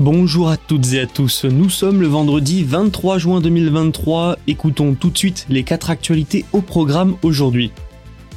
[0.00, 5.10] Bonjour à toutes et à tous, nous sommes le vendredi 23 juin 2023, écoutons tout
[5.10, 7.72] de suite les quatre actualités au programme aujourd'hui.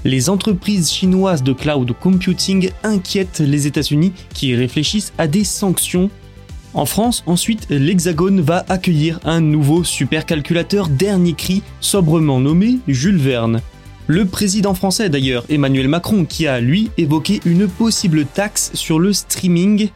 [0.03, 6.09] Les entreprises chinoises de cloud computing inquiètent les États-Unis qui réfléchissent à des sanctions.
[6.73, 13.61] En France, ensuite, l'Hexagone va accueillir un nouveau supercalculateur dernier cri, sobrement nommé Jules Verne.
[14.07, 19.13] Le président français d'ailleurs, Emmanuel Macron, qui a lui évoqué une possible taxe sur le
[19.13, 19.91] streaming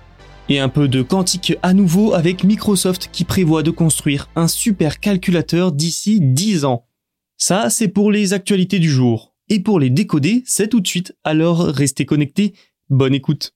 [0.49, 5.71] et un peu de quantique à nouveau avec Microsoft qui prévoit de construire un supercalculateur
[5.71, 6.85] d'ici 10 ans.
[7.37, 9.33] Ça, c'est pour les actualités du jour.
[9.49, 12.53] Et pour les décoder, c'est tout de suite, alors restez connectés,
[12.89, 13.53] bonne écoute.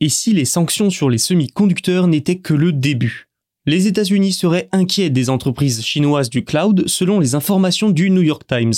[0.00, 3.28] Et si les sanctions sur les semi-conducteurs n'étaient que le début?
[3.66, 8.44] Les États-Unis seraient inquiets des entreprises chinoises du cloud selon les informations du New York
[8.46, 8.74] Times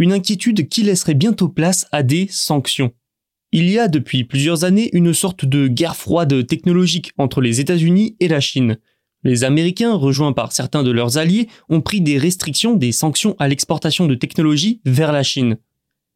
[0.00, 2.92] une inquiétude qui laisserait bientôt place à des sanctions.
[3.52, 8.16] Il y a depuis plusieurs années une sorte de guerre froide technologique entre les États-Unis
[8.18, 8.78] et la Chine.
[9.24, 13.46] Les Américains, rejoints par certains de leurs alliés, ont pris des restrictions, des sanctions à
[13.46, 15.58] l'exportation de technologies vers la Chine.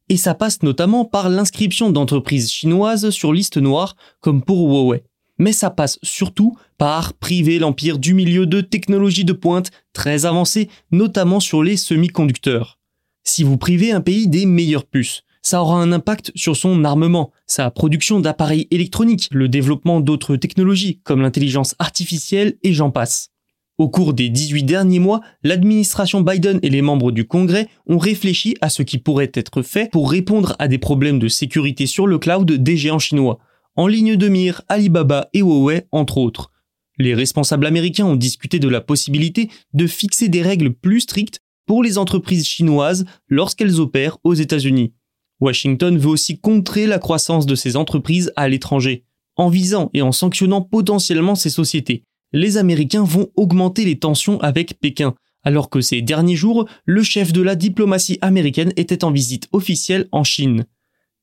[0.09, 5.03] Et ça passe notamment par l'inscription d'entreprises chinoises sur liste noire, comme pour Huawei.
[5.37, 10.71] Mais ça passe surtout par priver l'empire du milieu de technologies de pointe très avancées,
[10.91, 12.79] notamment sur les semi-conducteurs.
[13.25, 17.33] Si vous privez un pays des meilleures puces, ça aura un impact sur son armement,
[17.47, 23.31] sa production d'appareils électroniques, le développement d'autres technologies comme l'intelligence artificielle et j'en passe.
[23.77, 28.57] Au cours des 18 derniers mois, l'administration Biden et les membres du Congrès ont réfléchi
[28.61, 32.19] à ce qui pourrait être fait pour répondre à des problèmes de sécurité sur le
[32.19, 33.39] cloud des géants chinois.
[33.75, 36.53] En ligne de mire, Alibaba et Huawei, entre autres.
[36.99, 41.83] Les responsables américains ont discuté de la possibilité de fixer des règles plus strictes pour
[41.83, 44.93] les entreprises chinoises lorsqu'elles opèrent aux États-Unis.
[45.41, 49.05] Washington veut aussi contrer la croissance de ces entreprises à l'étranger.
[49.37, 54.79] En visant et en sanctionnant potentiellement ces sociétés, les Américains vont augmenter les tensions avec
[54.81, 59.49] Pékin, alors que ces derniers jours, le chef de la diplomatie américaine était en visite
[59.53, 60.67] officielle en Chine.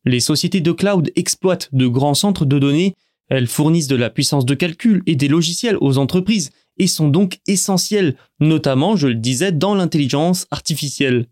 [0.06, 2.96] Les sociétés de cloud exploitent de grands centres de données,
[3.32, 7.40] elles fournissent de la puissance de calcul et des logiciels aux entreprises, et sont donc
[7.48, 11.28] essentiels, notamment, je le disais, dans l'intelligence artificielle.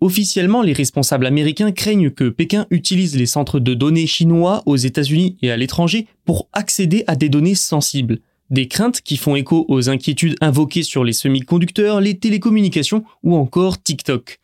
[0.00, 5.36] Officiellement, les responsables américains craignent que Pékin utilise les centres de données chinois aux États-Unis
[5.42, 8.20] et à l'étranger pour accéder à des données sensibles.
[8.48, 13.82] Des craintes qui font écho aux inquiétudes invoquées sur les semi-conducteurs, les télécommunications ou encore
[13.82, 14.40] TikTok.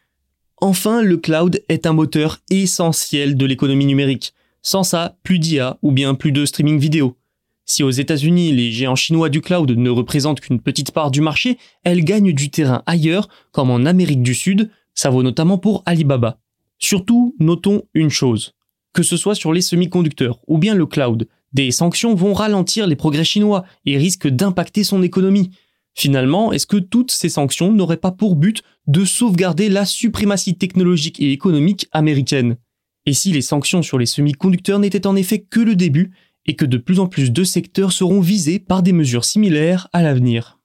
[0.61, 4.35] Enfin, le cloud est un moteur essentiel de l'économie numérique.
[4.71, 7.17] Sans ça, plus d'IA ou bien plus de streaming vidéo.
[7.65, 11.57] Si aux États-Unis, les géants chinois du cloud ne représentent qu'une petite part du marché,
[11.85, 16.39] elles gagnent du terrain ailleurs, comme en Amérique du Sud, ça vaut notamment pour Alibaba.
[16.79, 18.53] Surtout, notons une chose.
[18.93, 22.95] Que ce soit sur les semi-conducteurs ou bien le cloud, des sanctions vont ralentir les
[22.95, 25.49] progrès chinois et risquent d'impacter son économie.
[25.95, 31.21] Finalement, est-ce que toutes ces sanctions n'auraient pas pour but de sauvegarder la suprématie technologique
[31.21, 32.59] et économique américaine?
[33.09, 36.11] Et si les sanctions sur les semi-conducteurs n'étaient en effet que le début,
[36.45, 40.03] et que de plus en plus de secteurs seront visés par des mesures similaires à
[40.03, 40.61] l'avenir.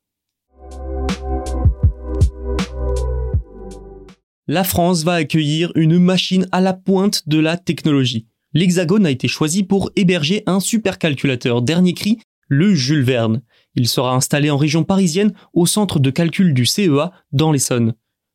[4.46, 8.28] La France va accueillir une machine à la pointe de la technologie.
[8.54, 12.20] L'Hexagone a été choisi pour héberger un supercalculateur dernier cri,
[12.50, 13.42] le Jules Verne.
[13.76, 17.94] Il sera installé en région parisienne au centre de calcul du CEA dans l'Essonne.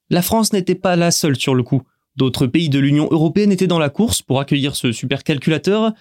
[0.08, 1.82] La France n'était pas la seule sur le coup.
[2.18, 5.92] D'autres pays de l'Union européenne étaient dans la course pour accueillir ce supercalculateur,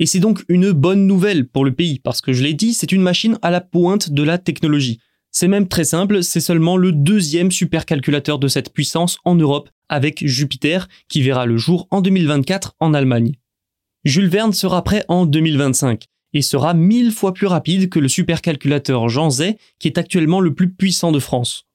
[0.00, 2.90] et c'est donc une bonne nouvelle pour le pays, parce que je l'ai dit, c'est
[2.90, 4.98] une machine à la pointe de la technologie.
[5.30, 10.26] C'est même très simple, c'est seulement le deuxième supercalculateur de cette puissance en Europe avec
[10.26, 13.36] Jupiter qui verra le jour en 2024 en Allemagne.
[14.04, 19.08] Jules Verne sera prêt en 2025 et sera mille fois plus rapide que le supercalculateur
[19.08, 21.69] Jean Zay qui est actuellement le plus puissant de France.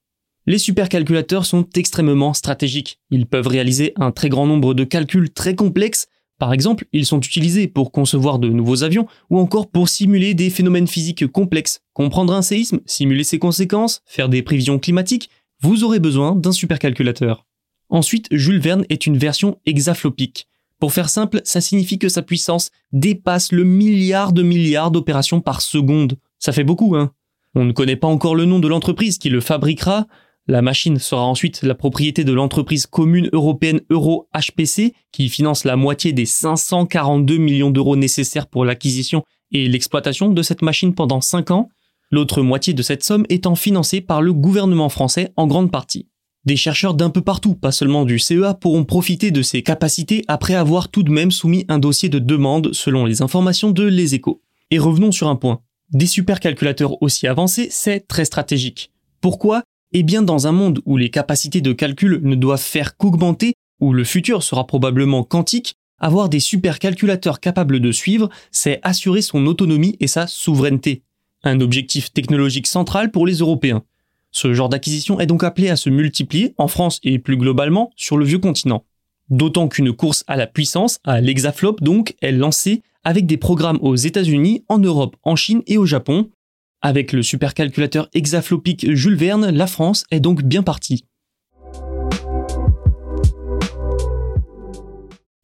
[0.48, 3.00] Les supercalculateurs sont extrêmement stratégiques.
[3.10, 6.06] Ils peuvent réaliser un très grand nombre de calculs très complexes.
[6.38, 10.50] Par exemple, ils sont utilisés pour concevoir de nouveaux avions ou encore pour simuler des
[10.50, 11.80] phénomènes physiques complexes.
[11.94, 15.30] Comprendre un séisme, simuler ses conséquences, faire des prévisions climatiques,
[15.62, 17.44] vous aurez besoin d'un supercalculateur.
[17.88, 20.46] Ensuite, Jules Verne est une version hexaflopique.
[20.78, 25.60] Pour faire simple, ça signifie que sa puissance dépasse le milliard de milliards d'opérations par
[25.60, 26.18] seconde.
[26.38, 27.12] Ça fait beaucoup, hein
[27.54, 30.06] On ne connaît pas encore le nom de l'entreprise qui le fabriquera,
[30.48, 35.76] la machine sera ensuite la propriété de l'entreprise commune européenne Euro HPC qui finance la
[35.76, 41.50] moitié des 542 millions d'euros nécessaires pour l'acquisition et l'exploitation de cette machine pendant 5
[41.50, 41.68] ans,
[42.10, 46.08] l'autre moitié de cette somme étant financée par le gouvernement français en grande partie.
[46.44, 50.54] Des chercheurs d'un peu partout, pas seulement du CEA, pourront profiter de ces capacités après
[50.54, 54.42] avoir tout de même soumis un dossier de demande selon les informations de Les Échos.
[54.70, 55.60] Et revenons sur un point.
[55.90, 58.92] Des supercalculateurs aussi avancés, c'est très stratégique.
[59.20, 59.64] Pourquoi?
[59.98, 63.94] Eh bien, dans un monde où les capacités de calcul ne doivent faire qu'augmenter, où
[63.94, 69.96] le futur sera probablement quantique, avoir des supercalculateurs capables de suivre, c'est assurer son autonomie
[69.98, 71.02] et sa souveraineté.
[71.44, 73.84] Un objectif technologique central pour les Européens.
[74.32, 78.18] Ce genre d'acquisition est donc appelé à se multiplier en France et plus globalement sur
[78.18, 78.84] le vieux continent.
[79.30, 83.96] D'autant qu'une course à la puissance, à l'hexaflop donc, est lancée avec des programmes aux
[83.96, 86.28] États-Unis, en Europe, en Chine et au Japon,
[86.82, 91.04] avec le supercalculateur hexaflopique Jules Verne, la France est donc bien partie.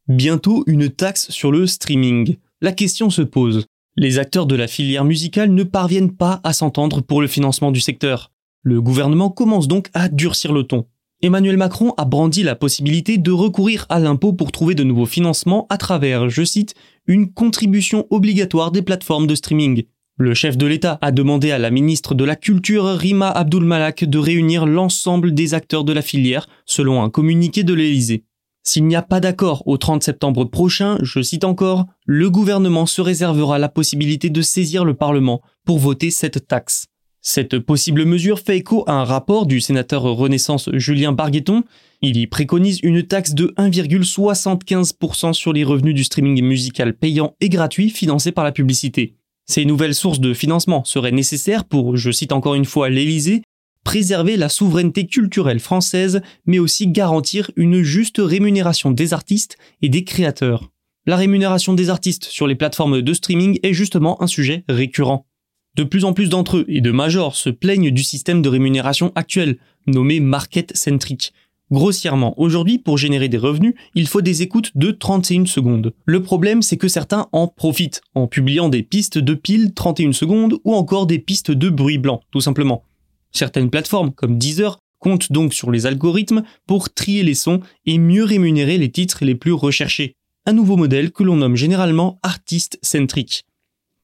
[0.07, 2.37] Bientôt une taxe sur le streaming.
[2.61, 3.65] La question se pose.
[3.95, 7.79] Les acteurs de la filière musicale ne parviennent pas à s'entendre pour le financement du
[7.79, 8.31] secteur.
[8.63, 10.85] Le gouvernement commence donc à durcir le ton.
[11.21, 15.67] Emmanuel Macron a brandi la possibilité de recourir à l'impôt pour trouver de nouveaux financements
[15.69, 16.75] à travers, je cite,
[17.07, 19.83] une contribution obligatoire des plateformes de streaming.
[20.17, 24.03] Le chef de l'État a demandé à la ministre de la Culture Rima Abdul Malak
[24.03, 28.23] de réunir l'ensemble des acteurs de la filière, selon un communiqué de l'Élysée.
[28.61, 33.01] S'il n'y a pas d'accord au 30 septembre prochain, je cite encore, le gouvernement se
[33.01, 36.85] réservera la possibilité de saisir le Parlement pour voter cette taxe.
[37.19, 41.63] Cette possible mesure fait écho à un rapport du sénateur Renaissance Julien Bargueton.
[42.03, 47.49] Il y préconise une taxe de 1,75% sur les revenus du streaming musical payant et
[47.49, 49.15] gratuit financé par la publicité.
[49.45, 53.41] Ces nouvelles sources de financement seraient nécessaires pour, je cite encore une fois l'Élysée,
[53.83, 60.05] préserver la souveraineté culturelle française, mais aussi garantir une juste rémunération des artistes et des
[60.05, 60.71] créateurs.
[61.05, 65.27] La rémunération des artistes sur les plateformes de streaming est justement un sujet récurrent.
[65.75, 69.11] De plus en plus d'entre eux et de majors se plaignent du système de rémunération
[69.15, 69.57] actuel,
[69.87, 71.33] nommé market centric,
[71.73, 75.91] Grossièrement, aujourd'hui, pour générer des revenus, il faut des écoutes de 31 secondes.
[76.05, 80.59] Le problème, c'est que certains en profitent, en publiant des pistes de pile 31 secondes
[80.65, 82.83] ou encore des pistes de bruit blanc, tout simplement.
[83.31, 88.23] Certaines plateformes, comme Deezer, comptent donc sur les algorithmes pour trier les sons et mieux
[88.23, 90.13] rémunérer les titres les plus recherchés.
[90.45, 93.45] Un nouveau modèle que l'on nomme généralement artiste-centrique.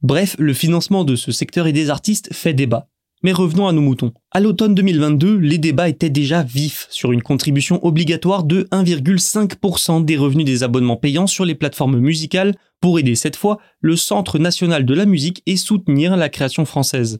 [0.01, 2.87] Bref, le financement de ce secteur et des artistes fait débat.
[3.21, 4.13] Mais revenons à nos moutons.
[4.31, 10.15] À l'automne 2022, les débats étaient déjà vifs sur une contribution obligatoire de 1,5% des
[10.15, 14.85] revenus des abonnements payants sur les plateformes musicales pour aider cette fois le Centre national
[14.85, 17.19] de la musique et soutenir la création française.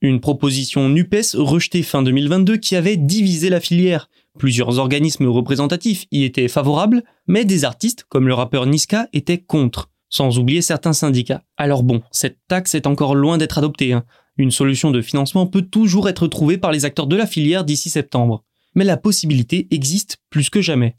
[0.00, 4.10] Une proposition NUPES rejetée fin 2022 qui avait divisé la filière.
[4.38, 9.90] Plusieurs organismes représentatifs y étaient favorables, mais des artistes, comme le rappeur Niska, étaient contre,
[10.08, 11.42] sans oublier certains syndicats.
[11.56, 13.92] Alors bon, cette taxe est encore loin d'être adoptée.
[13.94, 14.04] Hein.
[14.38, 17.88] Une solution de financement peut toujours être trouvée par les acteurs de la filière d'ici
[17.88, 20.96] septembre, mais la possibilité existe plus que jamais.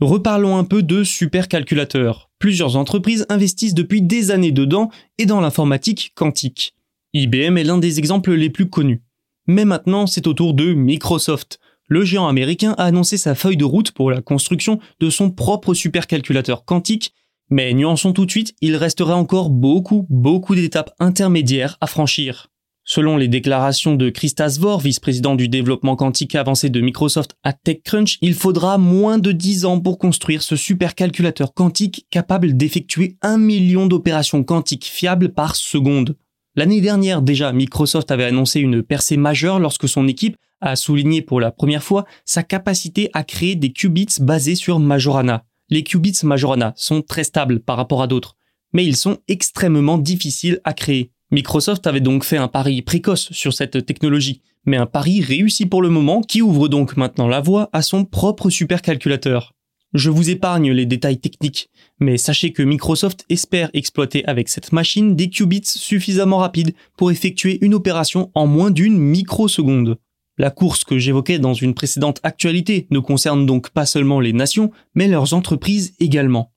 [0.00, 2.30] Reparlons un peu de supercalculateurs.
[2.38, 6.74] Plusieurs entreprises investissent depuis des années dedans et dans l'informatique quantique.
[7.12, 9.02] IBM est l'un des exemples les plus connus.
[9.46, 11.60] Mais maintenant, c'est au tour de Microsoft.
[11.86, 15.74] Le géant américain a annoncé sa feuille de route pour la construction de son propre
[15.74, 17.14] supercalculateur quantique
[17.50, 22.48] mais nuançons tout de suite, il resterait encore beaucoup, beaucoup d'étapes intermédiaires à franchir.
[22.86, 28.18] Selon les déclarations de Christa Svor, vice-président du développement quantique avancé de Microsoft à TechCrunch,
[28.20, 33.86] il faudra moins de 10 ans pour construire ce supercalculateur quantique capable d'effectuer un million
[33.86, 36.16] d'opérations quantiques fiables par seconde.
[36.56, 41.40] L'année dernière déjà, Microsoft avait annoncé une percée majeure lorsque son équipe a souligné pour
[41.40, 46.72] la première fois sa capacité à créer des qubits basés sur Majorana les qubits Majorana
[46.76, 48.36] sont très stables par rapport à d'autres.
[48.72, 51.12] mais ils sont extrêmement difficiles à créer.
[51.30, 55.82] Microsoft avait donc fait un pari précoce sur cette technologie, mais un pari réussi pour
[55.82, 59.52] le moment qui ouvre donc maintenant la voie à son propre supercalculateur.
[59.94, 65.16] Je vous épargne les détails techniques, mais sachez que Microsoft espère exploiter avec cette machine
[65.16, 69.98] des qubits suffisamment rapides pour effectuer une opération en moins d'une microseconde.
[70.36, 74.72] La course que j'évoquais dans une précédente actualité ne concerne donc pas seulement les nations,
[74.94, 76.50] mais leurs entreprises également.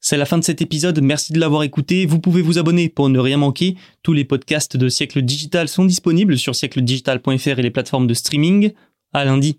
[0.00, 2.06] C'est la fin de cet épisode, merci de l'avoir écouté.
[2.06, 3.76] Vous pouvez vous abonner pour ne rien manquer.
[4.02, 8.72] Tous les podcasts de Siècle Digital sont disponibles sur siècledigital.fr et les plateformes de streaming.
[9.12, 9.58] À lundi.